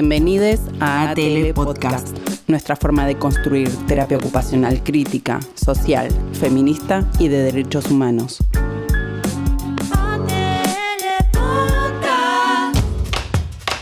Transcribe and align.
Bienvenidos 0.00 0.60
a 0.78 1.10
ATL 1.10 1.52
Podcast, 1.54 2.16
nuestra 2.46 2.76
forma 2.76 3.04
de 3.04 3.18
construir 3.18 3.68
terapia 3.88 4.16
ocupacional 4.16 4.80
crítica, 4.84 5.40
social, 5.56 6.08
feminista 6.34 7.04
y 7.18 7.26
de 7.26 7.38
derechos 7.38 7.90
humanos. 7.90 8.38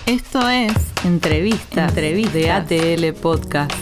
Esto 0.07 0.49
es 0.49 0.73
Entrevista, 1.05 1.89
de 1.89 2.51
ATL 2.51 3.21
Podcast. 3.21 3.75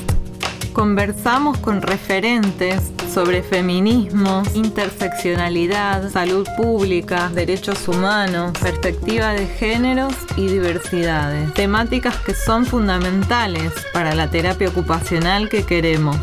Conversamos 0.72 1.58
con 1.58 1.82
referentes 1.82 2.90
sobre 3.14 3.45
feminismo, 3.45 4.43
interseccionalidad, 4.54 6.11
salud 6.11 6.49
pública, 6.57 7.31
derechos 7.32 7.87
humanos, 7.87 8.59
perspectiva 8.61 9.35
de 9.35 9.46
géneros 9.46 10.13
y 10.37 10.49
diversidades. 10.49 11.54
Temáticas 11.54 12.17
que 12.17 12.35
son 12.35 12.67
fundamentales 12.67 13.73
para 13.93 14.17
la 14.17 14.31
terapia 14.31 14.68
ocupacional 14.68 15.49
que 15.49 15.63
queremos. 15.63 16.17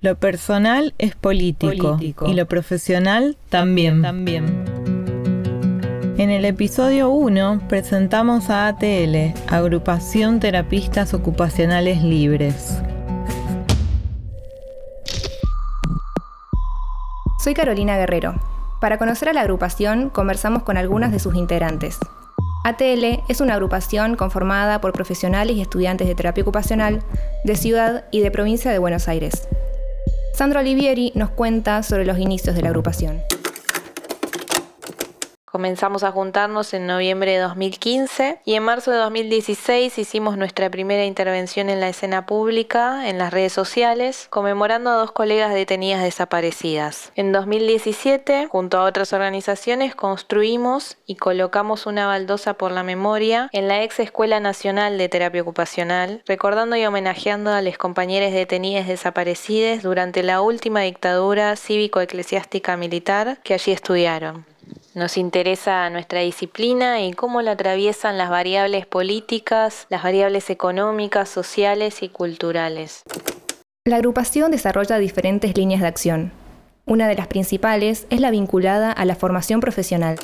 Lo 0.00 0.16
personal 0.16 0.94
es 0.96 1.14
político, 1.14 1.98
y 2.00 2.32
lo 2.32 2.46
profesional 2.46 3.36
también. 3.50 4.00
también. 4.00 4.64
En 6.16 6.30
el 6.30 6.46
episodio 6.46 7.10
1 7.10 7.64
presentamos 7.68 8.48
a 8.48 8.68
ATL, 8.68 9.34
Agrupación 9.46 10.40
Terapistas 10.40 11.12
Ocupacionales 11.12 12.02
Libres. 12.02 12.80
Soy 17.48 17.54
Carolina 17.54 17.96
Guerrero. 17.96 18.34
Para 18.78 18.98
conocer 18.98 19.30
a 19.30 19.32
la 19.32 19.40
agrupación, 19.40 20.10
conversamos 20.10 20.64
con 20.64 20.76
algunas 20.76 21.12
de 21.12 21.18
sus 21.18 21.34
integrantes. 21.34 21.98
ATL 22.62 23.22
es 23.26 23.40
una 23.40 23.54
agrupación 23.54 24.16
conformada 24.16 24.82
por 24.82 24.92
profesionales 24.92 25.56
y 25.56 25.62
estudiantes 25.62 26.06
de 26.06 26.14
terapia 26.14 26.42
ocupacional 26.42 27.02
de 27.44 27.56
ciudad 27.56 28.04
y 28.10 28.20
de 28.20 28.30
provincia 28.30 28.70
de 28.70 28.78
Buenos 28.78 29.08
Aires. 29.08 29.48
Sandro 30.34 30.60
Olivieri 30.60 31.10
nos 31.14 31.30
cuenta 31.30 31.82
sobre 31.82 32.04
los 32.04 32.18
inicios 32.18 32.54
de 32.54 32.60
la 32.60 32.68
agrupación. 32.68 33.22
Comenzamos 35.58 36.04
a 36.04 36.12
juntarnos 36.12 36.72
en 36.72 36.86
noviembre 36.86 37.32
de 37.32 37.38
2015 37.38 38.38
y 38.44 38.54
en 38.54 38.62
marzo 38.62 38.92
de 38.92 38.98
2016 38.98 39.98
hicimos 39.98 40.36
nuestra 40.36 40.70
primera 40.70 41.04
intervención 41.04 41.68
en 41.68 41.80
la 41.80 41.88
escena 41.88 42.26
pública, 42.26 43.08
en 43.08 43.18
las 43.18 43.32
redes 43.32 43.54
sociales, 43.54 44.28
conmemorando 44.30 44.90
a 44.90 44.94
dos 44.94 45.10
colegas 45.10 45.52
detenidas 45.52 46.04
desaparecidas. 46.04 47.10
En 47.16 47.32
2017, 47.32 48.46
junto 48.46 48.78
a 48.78 48.84
otras 48.84 49.12
organizaciones, 49.12 49.96
construimos 49.96 50.96
y 51.06 51.16
colocamos 51.16 51.86
una 51.86 52.06
baldosa 52.06 52.54
por 52.54 52.70
la 52.70 52.84
memoria 52.84 53.50
en 53.52 53.66
la 53.66 53.82
ex 53.82 53.98
Escuela 53.98 54.38
Nacional 54.38 54.96
de 54.96 55.08
Terapia 55.08 55.42
Ocupacional, 55.42 56.22
recordando 56.24 56.76
y 56.76 56.86
homenajeando 56.86 57.50
a 57.50 57.62
las 57.62 57.78
compañeras 57.78 58.32
detenidas 58.32 58.86
desaparecidas 58.86 59.82
durante 59.82 60.22
la 60.22 60.40
última 60.40 60.82
dictadura 60.82 61.56
cívico-eclesiástica 61.56 62.76
militar 62.76 63.38
que 63.42 63.54
allí 63.54 63.72
estudiaron. 63.72 64.46
Nos 64.98 65.16
interesa 65.16 65.88
nuestra 65.90 66.22
disciplina 66.22 67.00
y 67.02 67.12
cómo 67.12 67.40
la 67.40 67.52
atraviesan 67.52 68.18
las 68.18 68.30
variables 68.30 68.84
políticas, 68.84 69.86
las 69.90 70.02
variables 70.02 70.50
económicas, 70.50 71.28
sociales 71.28 72.02
y 72.02 72.08
culturales. 72.08 73.04
La 73.84 73.94
agrupación 73.94 74.50
desarrolla 74.50 74.98
diferentes 74.98 75.56
líneas 75.56 75.82
de 75.82 75.86
acción. 75.86 76.32
Una 76.84 77.06
de 77.06 77.14
las 77.14 77.28
principales 77.28 78.08
es 78.10 78.20
la 78.20 78.32
vinculada 78.32 78.90
a 78.90 79.04
la 79.04 79.14
formación 79.14 79.60
profesional. 79.60 80.16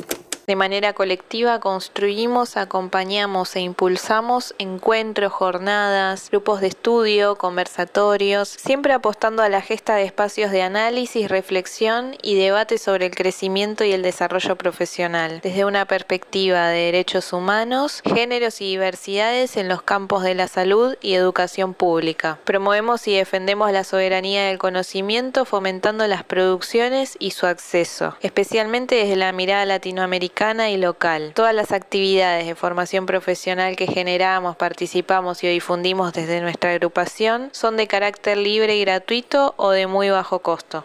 De 0.47 0.56
manera 0.56 0.93
colectiva 0.93 1.59
construimos, 1.59 2.59
acompañamos 2.59 3.56
e 3.56 3.60
impulsamos 3.60 4.55
encuentros, 4.59 5.32
jornadas, 5.32 6.28
grupos 6.31 6.60
de 6.60 6.66
estudio, 6.66 7.37
conversatorios, 7.37 8.50
siempre 8.50 8.93
apostando 8.93 9.43
a 9.43 9.49
la 9.49 9.62
gesta 9.62 9.94
de 9.94 10.04
espacios 10.04 10.50
de 10.50 10.60
análisis, 10.60 11.31
reflexión 11.31 12.19
y 12.21 12.34
debate 12.34 12.77
sobre 12.77 13.06
el 13.06 13.15
crecimiento 13.15 13.84
y 13.84 13.93
el 13.93 14.03
desarrollo 14.03 14.56
profesional, 14.56 15.41
desde 15.43 15.65
una 15.65 15.87
perspectiva 15.87 16.69
de 16.69 16.93
derechos 16.93 17.33
humanos, 17.33 18.03
géneros 18.04 18.60
y 18.60 18.66
diversidades 18.66 19.56
en 19.56 19.69
los 19.69 19.81
campos 19.81 20.25
de 20.25 20.34
la 20.34 20.49
salud 20.49 20.94
y 21.00 21.15
educación 21.15 21.72
pública. 21.72 22.38
Promovemos 22.44 23.09
y 23.09 23.16
defendemos 23.16 23.72
la 23.72 23.83
soberanía 23.83 24.44
del 24.49 24.59
conocimiento 24.59 25.47
fomentando 25.47 26.06
las 26.06 26.22
producciones 26.22 27.16
y 27.19 27.31
su 27.31 27.47
acceso, 27.47 28.19
especialmente 28.21 28.97
desde 28.97 29.16
la 29.16 29.33
mirada 29.33 29.65
latinoamericana 29.65 30.34
y 30.69 30.77
local. 30.77 31.33
Todas 31.34 31.55
las 31.55 31.72
actividades 31.72 32.47
de 32.47 32.55
formación 32.55 33.06
profesional 33.06 33.77
que 33.77 33.87
generamos, 33.87 34.56
participamos 34.56 35.43
y 35.45 35.49
difundimos 35.49 36.12
desde 36.12 36.41
nuestra 36.41 36.72
agrupación 36.72 37.50
son 37.53 37.77
de 37.77 37.87
carácter 37.87 38.37
libre 38.37 38.77
y 38.77 38.81
gratuito 38.81 39.55
o 39.56 39.71
de 39.71 39.87
muy 39.87 40.11
bajo 40.11 40.41
costo. 40.41 40.84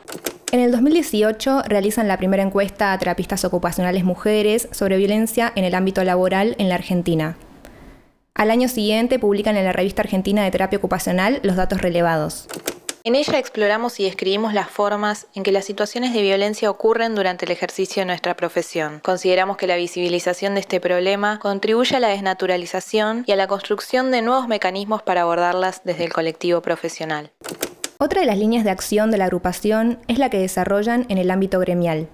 En 0.52 0.60
el 0.60 0.72
2018 0.72 1.64
realizan 1.68 2.08
la 2.08 2.18
primera 2.18 2.44
encuesta 2.44 2.94
a 2.94 2.98
terapistas 3.00 3.44
ocupacionales 3.44 4.04
mujeres 4.04 4.70
sobre 4.72 4.98
violencia 4.98 5.52
en 5.56 5.66
el 5.66 5.76
ámbito 5.76 6.04
laboral 6.04 6.56
en 6.58 6.70
la 6.70 6.76
Argentina. 6.76 7.36
Al 8.36 8.52
año 8.52 8.70
siguiente 8.70 9.20
publican 9.20 9.58
en 9.58 9.66
la 9.66 9.74
revista 9.74 10.04
argentina 10.04 10.44
de 10.44 10.52
terapia 10.52 10.78
ocupacional 10.78 11.40
los 11.44 11.56
datos 11.56 11.81
relevados. 11.81 12.48
En 13.09 13.16
ella 13.16 13.40
exploramos 13.40 14.00
y 14.00 14.03
describimos 14.03 14.53
las 14.53 14.70
formas 14.70 15.25
en 15.34 15.42
que 15.42 15.52
las 15.52 15.66
situaciones 15.66 16.14
de 16.14 16.22
violencia 16.22 16.70
ocurren 16.70 17.16
durante 17.16 17.46
el 17.46 17.52
ejercicio 17.52 18.03
de 18.03 18.06
nuestra 18.06 18.36
profesión. 18.36 19.00
Consideramos 19.00 19.58
que 19.58 19.66
la 19.66 19.78
visibilización 19.78 20.53
de 20.53 20.59
este 20.59 20.80
problema 20.80 21.40
contribuye 21.40 21.96
a 21.96 22.00
la 22.00 22.09
desnaturalización 22.09 23.24
y 23.25 23.31
a 23.31 23.36
la 23.36 23.48
construcción 23.48 24.12
de 24.12 24.22
nuevos 24.22 24.48
mecanismos 24.48 25.02
para 25.02 25.22
abordarlas 25.22 25.81
desde 25.84 26.03
el 26.03 26.14
colectivo 26.14 26.62
profesional. 26.62 27.31
Otra 27.98 28.22
de 28.22 28.28
las 28.28 28.38
líneas 28.38 28.64
de 28.64 28.69
acción 28.69 29.09
de 29.09 29.18
la 29.18 29.25
agrupación 29.25 29.98
es 30.08 30.19
la 30.19 30.30
que 30.30 30.38
desarrollan 30.38 31.08
en 31.09 31.18
el 31.18 31.31
ámbito 31.31 31.59
gremial. 31.59 32.09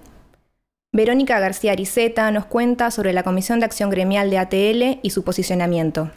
Verónica 0.92 1.38
García 1.38 1.72
Ariceta 1.72 2.30
nos 2.30 2.46
cuenta 2.46 2.90
sobre 2.90 3.12
la 3.12 3.22
Comisión 3.22 3.60
de 3.60 3.66
Acción 3.66 3.90
Gremial 3.90 4.30
de 4.30 4.38
ATL 4.38 5.00
y 5.02 5.10
su 5.10 5.24
posicionamiento 5.24 6.10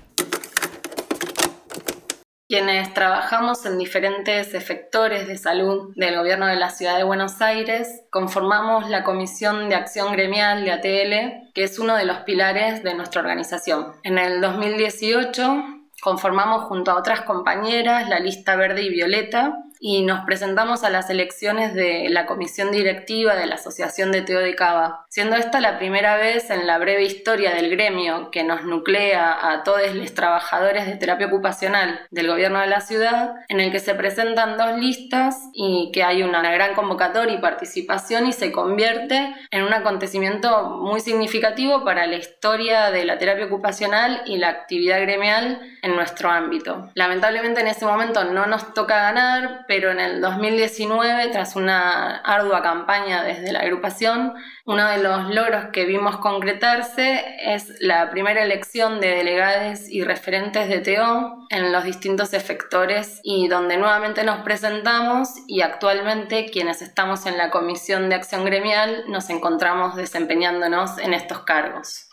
quienes 2.49 2.95
trabajamos 2.95 3.63
en 3.67 3.77
diferentes 3.77 4.55
efectores 4.55 5.27
de 5.27 5.37
salud 5.37 5.93
del 5.95 6.17
gobierno 6.17 6.47
de 6.47 6.55
la 6.55 6.71
ciudad 6.71 6.97
de 6.97 7.03
Buenos 7.03 7.43
Aires, 7.43 8.01
conformamos 8.09 8.89
la 8.89 9.03
Comisión 9.03 9.69
de 9.69 9.75
Acción 9.75 10.11
Gremial 10.13 10.65
de 10.65 10.71
ATL, 10.71 11.51
que 11.53 11.63
es 11.63 11.77
uno 11.77 11.95
de 11.95 12.05
los 12.05 12.17
pilares 12.21 12.81
de 12.81 12.95
nuestra 12.95 13.21
organización. 13.21 13.93
En 14.01 14.17
el 14.17 14.41
2018 14.41 15.63
conformamos 16.01 16.63
junto 16.63 16.89
a 16.89 16.97
otras 16.97 17.21
compañeras 17.21 18.09
la 18.09 18.19
lista 18.19 18.55
verde 18.55 18.81
y 18.81 18.89
violeta 18.89 19.55
y 19.79 20.03
nos 20.03 20.25
presentamos 20.25 20.83
a 20.83 20.89
las 20.89 21.09
elecciones 21.09 21.73
de 21.73 22.07
la 22.09 22.25
comisión 22.25 22.71
directiva 22.71 23.35
de 23.35 23.45
la 23.45 23.55
Asociación 23.55 24.11
de 24.11 24.21
Teo 24.21 24.39
de 24.39 24.53
Cava, 24.53 25.05
siendo 25.09 25.37
esta 25.37 25.61
la 25.61 25.77
primera 25.77 26.17
vez 26.17 26.49
en 26.49 26.67
la 26.67 26.77
breve 26.77 27.03
historia 27.03 27.53
del 27.53 27.69
gremio 27.69 28.29
que 28.29 28.43
nos 28.43 28.65
nuclea 28.65 29.37
a 29.51 29.63
todos 29.63 29.95
los 29.95 30.13
trabajadores 30.13 30.85
de 30.85 30.97
terapia 30.97 31.27
ocupacional 31.27 32.01
del 32.11 32.27
gobierno 32.27 32.59
de 32.59 32.67
la 32.67 32.81
ciudad, 32.81 33.35
en 33.47 33.61
el 33.61 33.71
que 33.71 33.79
se 33.79 33.95
presentan 33.95 34.57
dos 34.57 34.77
listas 34.77 35.37
y 35.53 35.91
que 35.93 36.03
hay 36.03 36.23
una 36.23 36.41
gran 36.51 36.75
convocatoria 36.75 37.35
y 37.35 37.41
participación 37.41 38.27
y 38.27 38.33
se 38.33 38.51
convierte 38.51 39.33
en 39.51 39.63
un 39.63 39.73
acontecimiento 39.73 40.77
muy 40.81 40.99
significativo 40.99 41.85
para 41.85 42.05
la 42.05 42.17
historia 42.17 42.91
de 42.91 43.05
la 43.05 43.17
terapia 43.17 43.45
ocupacional 43.45 44.23
y 44.25 44.37
la 44.37 44.49
actividad 44.49 44.99
gremial 45.01 45.61
en 45.81 45.95
nuestro 45.95 46.29
ámbito. 46.29 46.91
Lamentablemente 46.95 47.61
en 47.61 47.67
ese 47.67 47.85
momento 47.85 48.25
no 48.25 48.45
nos 48.45 48.73
toca 48.73 48.97
ganar, 48.97 49.65
pero 49.69 49.91
en 49.91 49.99
el 49.99 50.19
2019, 50.19 51.27
tras 51.27 51.55
una 51.55 52.17
ardua 52.21 52.63
campaña 52.63 53.21
desde 53.21 53.51
la 53.51 53.59
agrupación, 53.59 54.33
uno 54.65 54.87
de 54.89 54.97
los 54.97 55.29
logros 55.29 55.65
que 55.71 55.85
vimos 55.85 56.17
concretarse 56.17 57.23
es 57.39 57.75
la 57.79 58.09
primera 58.09 58.41
elección 58.41 58.99
de 58.99 59.09
delegados 59.09 59.87
y 59.87 60.03
referentes 60.03 60.69
de 60.69 60.79
TEO 60.79 61.45
en 61.51 61.71
los 61.71 61.83
distintos 61.83 62.33
efectores 62.33 63.19
y 63.21 63.47
donde 63.47 63.77
nuevamente 63.77 64.23
nos 64.23 64.39
presentamos 64.39 65.29
y 65.45 65.61
actualmente 65.61 66.49
quienes 66.49 66.81
estamos 66.81 67.27
en 67.27 67.37
la 67.37 67.51
Comisión 67.51 68.09
de 68.09 68.15
Acción 68.15 68.45
Gremial 68.45 69.03
nos 69.07 69.29
encontramos 69.29 69.95
desempeñándonos 69.95 70.97
en 70.97 71.13
estos 71.13 71.41
cargos. 71.41 72.08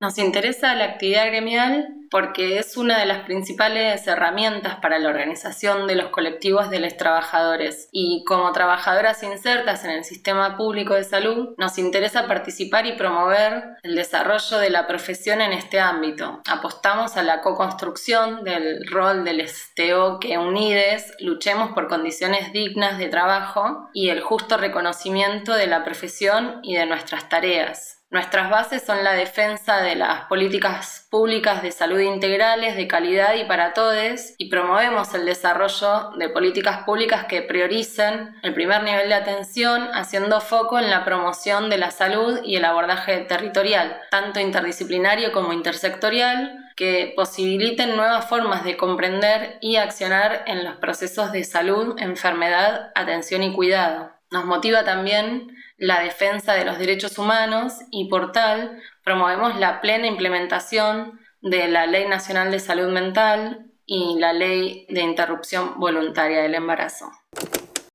Nos 0.00 0.16
interesa 0.18 0.76
la 0.76 0.84
actividad 0.84 1.26
gremial 1.26 1.92
porque 2.08 2.58
es 2.58 2.76
una 2.76 3.00
de 3.00 3.06
las 3.06 3.24
principales 3.24 4.06
herramientas 4.06 4.76
para 4.76 5.00
la 5.00 5.08
organización 5.08 5.88
de 5.88 5.96
los 5.96 6.10
colectivos 6.10 6.70
de 6.70 6.78
los 6.78 6.96
trabajadores 6.96 7.88
y 7.90 8.22
como 8.24 8.52
trabajadoras 8.52 9.24
insertas 9.24 9.84
en 9.84 9.90
el 9.90 10.04
sistema 10.04 10.56
público 10.56 10.94
de 10.94 11.02
salud 11.02 11.54
nos 11.58 11.78
interesa 11.78 12.28
participar 12.28 12.86
y 12.86 12.92
promover 12.92 13.64
el 13.82 13.96
desarrollo 13.96 14.58
de 14.58 14.70
la 14.70 14.86
profesión 14.86 15.40
en 15.40 15.52
este 15.52 15.80
ámbito. 15.80 16.42
Apostamos 16.48 17.16
a 17.16 17.24
la 17.24 17.40
co-construcción 17.40 18.44
del 18.44 18.86
rol 18.86 19.24
del 19.24 19.46
STO 19.48 20.20
que 20.20 20.38
unides 20.38 21.12
luchemos 21.18 21.72
por 21.72 21.88
condiciones 21.88 22.52
dignas 22.52 22.98
de 22.98 23.08
trabajo 23.08 23.88
y 23.92 24.10
el 24.10 24.20
justo 24.20 24.56
reconocimiento 24.58 25.54
de 25.54 25.66
la 25.66 25.82
profesión 25.82 26.60
y 26.62 26.76
de 26.76 26.86
nuestras 26.86 27.28
tareas. 27.28 27.97
Nuestras 28.10 28.48
bases 28.48 28.82
son 28.82 29.04
la 29.04 29.12
defensa 29.12 29.82
de 29.82 29.94
las 29.94 30.22
políticas 30.26 31.06
públicas 31.10 31.60
de 31.62 31.72
salud 31.72 32.00
integrales, 32.00 32.74
de 32.74 32.88
calidad 32.88 33.34
y 33.34 33.44
para 33.44 33.74
todos, 33.74 34.32
y 34.38 34.48
promovemos 34.48 35.12
el 35.12 35.26
desarrollo 35.26 36.12
de 36.16 36.30
políticas 36.30 36.84
públicas 36.84 37.26
que 37.26 37.42
prioricen 37.42 38.34
el 38.42 38.54
primer 38.54 38.82
nivel 38.82 39.10
de 39.10 39.14
atención, 39.14 39.90
haciendo 39.92 40.40
foco 40.40 40.78
en 40.78 40.88
la 40.88 41.04
promoción 41.04 41.68
de 41.68 41.76
la 41.76 41.90
salud 41.90 42.40
y 42.44 42.56
el 42.56 42.64
abordaje 42.64 43.18
territorial, 43.20 44.00
tanto 44.10 44.40
interdisciplinario 44.40 45.30
como 45.30 45.52
intersectorial, 45.52 46.72
que 46.76 47.12
posibiliten 47.14 47.94
nuevas 47.94 48.26
formas 48.26 48.64
de 48.64 48.78
comprender 48.78 49.58
y 49.60 49.76
accionar 49.76 50.44
en 50.46 50.64
los 50.64 50.76
procesos 50.76 51.30
de 51.32 51.44
salud, 51.44 51.96
enfermedad, 51.98 52.90
atención 52.94 53.42
y 53.42 53.52
cuidado. 53.52 54.17
Nos 54.30 54.44
motiva 54.44 54.84
también 54.84 55.56
la 55.78 56.00
defensa 56.00 56.52
de 56.52 56.64
los 56.64 56.78
derechos 56.78 57.18
humanos 57.18 57.74
y 57.90 58.08
por 58.08 58.32
tal 58.32 58.78
promovemos 59.04 59.58
la 59.58 59.80
plena 59.80 60.06
implementación 60.06 61.18
de 61.40 61.68
la 61.68 61.86
Ley 61.86 62.06
Nacional 62.08 62.50
de 62.50 62.60
Salud 62.60 62.92
Mental 62.92 63.66
y 63.86 64.16
la 64.18 64.34
Ley 64.34 64.86
de 64.90 65.00
Interrupción 65.00 65.78
Voluntaria 65.78 66.42
del 66.42 66.54
Embarazo. 66.54 67.10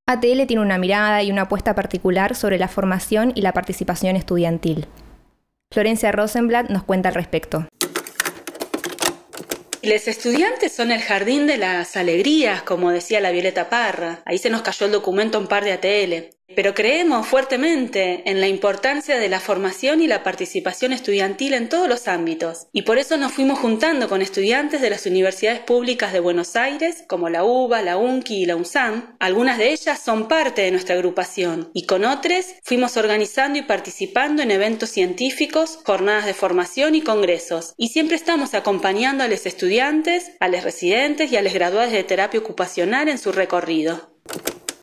ATL 0.08 0.46
tiene 0.48 0.62
una 0.62 0.80
mirada 0.80 1.22
y 1.22 1.32
una 1.32 1.44
apuesta 1.44 1.76
particular 1.76 2.36
sobre 2.36 2.58
la 2.58 2.68
formación 2.68 3.32
y 3.36 3.42
la 3.42 3.54
participación 3.54 4.16
estudiantil. 4.16 4.88
Florencia 5.72 6.12
Rosenblatt 6.12 6.70
nos 6.70 6.84
cuenta 6.84 7.10
al 7.10 7.16
respecto. 7.16 7.68
Los 9.84 10.08
estudiantes 10.08 10.72
son 10.72 10.92
el 10.92 11.02
jardín 11.02 11.46
de 11.46 11.58
las 11.58 11.98
alegrías, 11.98 12.64
como 12.64 12.90
decía 12.90 13.20
la 13.20 13.32
Violeta 13.32 13.70
Parra. 13.70 14.22
Ahí 14.24 14.38
se 14.38 14.50
nos 14.50 14.62
cayó 14.62 14.86
el 14.86 14.94
documento 14.94 15.38
un 15.38 15.48
par 15.48 15.66
de 15.66 15.74
ATL. 15.74 16.34
Pero 16.56 16.74
creemos 16.74 17.26
fuertemente 17.26 18.30
en 18.30 18.40
la 18.40 18.48
importancia 18.48 19.18
de 19.18 19.30
la 19.30 19.40
formación 19.40 20.02
y 20.02 20.08
la 20.08 20.24
participación 20.24 20.94
estudiantil 20.94 21.54
en 21.54 21.70
todos 21.70 21.88
los 21.88 22.08
ámbitos, 22.08 22.68
y 22.74 22.84
por 22.84 22.98
eso 22.98 23.18
nos 23.18 23.32
fuimos 23.32 23.60
juntando 23.60 24.10
con 24.10 24.22
estudiantes 24.22 24.82
de 24.82 24.90
las 24.90 25.06
universidades 25.06 25.62
públicas 25.62 26.14
de 26.14 26.20
Buenos 26.20 26.56
Aires, 26.56 27.04
como 27.08 27.30
la 27.30 27.44
UBA, 27.44 27.82
la 27.82 27.98
UNCI 27.98 28.42
y 28.42 28.46
la 28.46 28.56
UNSAM. 28.56 29.16
Algunas 29.20 29.58
de 29.58 29.72
ellas 29.72 30.00
son 30.00 30.28
parte 30.28 30.62
de 30.62 30.72
nuestra 30.72 30.96
agrupación, 30.96 31.72
y 31.74 31.86
con 31.86 32.06
otras 32.06 32.56
fuimos 32.64 32.98
organizando 32.98 33.58
y 33.58 33.64
participando 33.64 34.44
en 34.44 34.52
eventos 34.52 34.90
científicos, 34.90 35.80
jornadas 35.86 36.26
de 36.26 36.34
formación 36.34 36.94
y 36.94 37.02
congresos, 37.02 37.74
y 37.78 37.90
siempre 37.90 38.16
estamos 38.16 38.54
acompañando 38.54 39.24
a 39.24 39.28
los 39.28 39.46
estudiantes, 39.46 40.32
a 40.40 40.50
los 40.50 40.64
residentes 40.64 41.32
y 41.32 41.38
a 41.38 41.42
los 41.42 41.54
graduados 41.54 41.92
de 41.92 42.04
terapia 42.04 42.40
ocupacional 42.40 43.10
en 43.10 43.18
su 43.18 43.32
recorrido. 43.32 44.14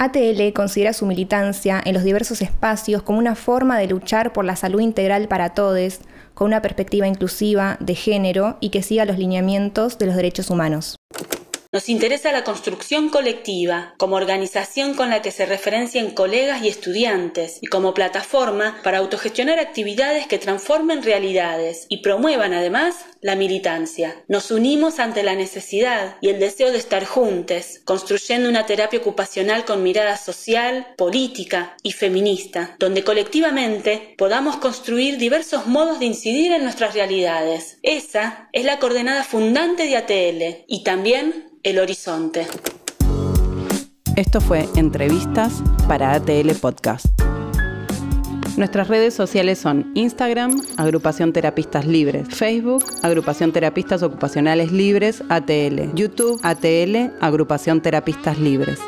ATL 0.03 0.55
considera 0.55 0.95
su 0.95 1.05
militancia 1.05 1.79
en 1.85 1.93
los 1.93 2.05
diversos 2.05 2.41
espacios 2.41 3.03
como 3.03 3.19
una 3.19 3.35
forma 3.35 3.79
de 3.79 3.87
luchar 3.87 4.33
por 4.33 4.47
la 4.47 4.57
salud 4.57 4.81
integral 4.81 5.29
para 5.29 5.51
todos, 5.51 6.01
con 6.33 6.47
una 6.47 6.63
perspectiva 6.63 7.07
inclusiva, 7.07 7.77
de 7.81 7.95
género 7.95 8.57
y 8.61 8.71
que 8.71 8.83
siga 8.83 9.05
los 9.05 9.19
lineamientos 9.19 9.99
de 9.99 10.07
los 10.07 10.17
derechos 10.17 10.49
humanos. 10.49 11.00
Nos 11.73 11.89
interesa 11.89 12.33
la 12.33 12.43
construcción 12.43 13.11
colectiva, 13.11 13.95
como 13.97 14.17
organización 14.17 14.95
con 14.95 15.09
la 15.09 15.23
que 15.23 15.31
se 15.31 15.47
referencian 15.47 16.11
colegas 16.11 16.65
y 16.65 16.69
estudiantes, 16.69 17.59
y 17.61 17.69
como 17.69 17.95
plataforma 17.95 18.81
para 18.83 18.99
autogestionar 18.99 19.61
actividades 19.61 20.27
que 20.27 20.39
transformen 20.39 21.05
realidades 21.05 21.87
y 21.89 21.99
promuevan 21.99 22.55
además 22.55 22.97
la 23.21 23.37
militancia. 23.37 24.17
Nos 24.27 24.51
unimos 24.51 24.99
ante 24.99 25.23
la 25.23 25.37
necesidad 25.37 26.17
y 26.21 26.31
el 26.31 26.41
deseo 26.41 26.73
de 26.73 26.79
estar 26.79 27.05
juntos, 27.05 27.79
construyendo 27.85 28.49
una 28.49 28.67
terapia 28.67 28.99
ocupacional 28.99 29.65
con 29.65 29.85
mirada 29.85 30.17
social, 30.17 30.89
política 30.97 31.77
y 31.85 31.93
feminista, 31.93 32.75
donde 32.81 33.05
colectivamente 33.05 34.17
podamos 34.19 34.57
construir 34.57 35.19
diversos 35.19 35.69
modos 35.69 36.01
de 36.01 36.07
incidir 36.07 36.51
en 36.51 36.65
nuestras 36.65 36.95
realidades. 36.95 37.79
Esa 37.85 38.49
es 38.53 38.65
la 38.65 38.81
coordenada 38.81 39.23
fundante 39.23 39.85
de 39.85 39.97
ATL 39.97 40.65
y 40.67 40.83
también 40.83 41.51
el 41.63 41.79
horizonte. 41.79 42.47
Esto 44.17 44.41
fue 44.41 44.69
Entrevistas 44.77 45.63
para 45.87 46.13
ATL 46.15 46.51
Podcast. 46.61 47.07
Nuestras 48.57 48.89
redes 48.89 49.15
sociales 49.15 49.59
son 49.59 49.91
Instagram, 49.95 50.61
Agrupación 50.77 51.33
Terapistas 51.33 51.87
Libres, 51.87 52.29
Facebook, 52.29 52.85
Agrupación 53.03 53.53
Terapistas 53.53 54.03
Ocupacionales 54.03 54.73
Libres, 54.73 55.23
ATL, 55.29 55.95
YouTube, 55.95 56.41
ATL, 56.43 57.13
Agrupación 57.21 57.81
Terapistas 57.81 58.39
Libres. 58.39 58.79